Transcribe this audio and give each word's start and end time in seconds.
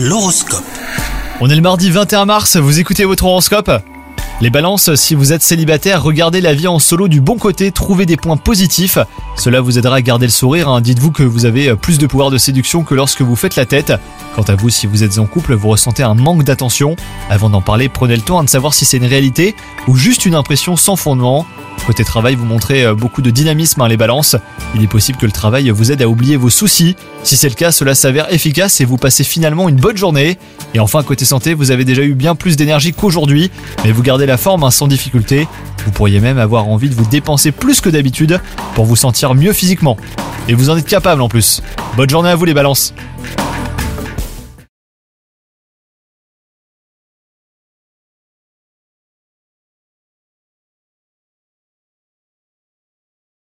L'horoscope. 0.00 0.62
On 1.40 1.50
est 1.50 1.56
le 1.56 1.60
mardi 1.60 1.90
21 1.90 2.24
mars, 2.24 2.56
vous 2.56 2.78
écoutez 2.78 3.04
votre 3.04 3.24
horoscope? 3.24 3.68
Les 4.40 4.48
balances, 4.48 4.94
si 4.94 5.16
vous 5.16 5.32
êtes 5.32 5.42
célibataire, 5.42 6.04
regardez 6.04 6.40
la 6.40 6.54
vie 6.54 6.68
en 6.68 6.78
solo 6.78 7.08
du 7.08 7.20
bon 7.20 7.36
côté, 7.36 7.72
trouvez 7.72 8.06
des 8.06 8.16
points 8.16 8.36
positifs. 8.36 9.00
Cela 9.36 9.60
vous 9.60 9.76
aidera 9.76 9.96
à 9.96 10.00
garder 10.00 10.26
le 10.26 10.30
sourire, 10.30 10.68
hein. 10.68 10.80
dites-vous 10.80 11.10
que 11.10 11.24
vous 11.24 11.46
avez 11.46 11.74
plus 11.74 11.98
de 11.98 12.06
pouvoir 12.06 12.30
de 12.30 12.38
séduction 12.38 12.84
que 12.84 12.94
lorsque 12.94 13.22
vous 13.22 13.34
faites 13.34 13.56
la 13.56 13.66
tête. 13.66 13.92
Quant 14.36 14.42
à 14.42 14.54
vous, 14.54 14.70
si 14.70 14.86
vous 14.86 15.02
êtes 15.02 15.18
en 15.18 15.26
couple, 15.26 15.54
vous 15.54 15.68
ressentez 15.68 16.04
un 16.04 16.14
manque 16.14 16.44
d'attention. 16.44 16.94
Avant 17.28 17.50
d'en 17.50 17.60
parler, 17.60 17.88
prenez 17.88 18.14
le 18.14 18.22
temps 18.22 18.44
de 18.44 18.48
savoir 18.48 18.74
si 18.74 18.84
c'est 18.84 18.98
une 18.98 19.04
réalité 19.04 19.56
ou 19.88 19.96
juste 19.96 20.26
une 20.26 20.36
impression 20.36 20.76
sans 20.76 20.94
fondement. 20.94 21.44
Côté 21.88 22.04
travail, 22.04 22.34
vous 22.34 22.44
montrez 22.44 22.84
euh, 22.84 22.94
beaucoup 22.94 23.22
de 23.22 23.30
dynamisme, 23.30 23.80
hein, 23.80 23.88
les 23.88 23.96
balances. 23.96 24.36
Il 24.74 24.82
est 24.82 24.86
possible 24.86 25.16
que 25.16 25.24
le 25.24 25.32
travail 25.32 25.70
vous 25.70 25.90
aide 25.90 26.02
à 26.02 26.08
oublier 26.10 26.36
vos 26.36 26.50
soucis. 26.50 26.96
Si 27.22 27.34
c'est 27.34 27.48
le 27.48 27.54
cas, 27.54 27.72
cela 27.72 27.94
s'avère 27.94 28.30
efficace 28.30 28.82
et 28.82 28.84
vous 28.84 28.98
passez 28.98 29.24
finalement 29.24 29.70
une 29.70 29.76
bonne 29.76 29.96
journée. 29.96 30.36
Et 30.74 30.80
enfin, 30.80 31.02
côté 31.02 31.24
santé, 31.24 31.54
vous 31.54 31.70
avez 31.70 31.86
déjà 31.86 32.02
eu 32.02 32.12
bien 32.12 32.34
plus 32.34 32.56
d'énergie 32.56 32.92
qu'aujourd'hui, 32.92 33.50
mais 33.84 33.92
vous 33.92 34.02
gardez 34.02 34.26
la 34.26 34.36
forme 34.36 34.64
hein, 34.64 34.70
sans 34.70 34.86
difficulté. 34.86 35.48
Vous 35.86 35.90
pourriez 35.90 36.20
même 36.20 36.36
avoir 36.36 36.68
envie 36.68 36.90
de 36.90 36.94
vous 36.94 37.06
dépenser 37.06 37.52
plus 37.52 37.80
que 37.80 37.88
d'habitude 37.88 38.38
pour 38.74 38.84
vous 38.84 38.94
sentir 38.94 39.34
mieux 39.34 39.54
physiquement. 39.54 39.96
Et 40.46 40.52
vous 40.52 40.68
en 40.68 40.76
êtes 40.76 40.84
capable 40.84 41.22
en 41.22 41.30
plus. 41.30 41.62
Bonne 41.96 42.10
journée 42.10 42.28
à 42.28 42.36
vous 42.36 42.44
les 42.44 42.52
balances 42.52 42.92